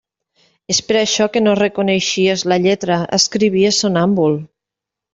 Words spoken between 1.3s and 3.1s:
que no reconeixies la lletra: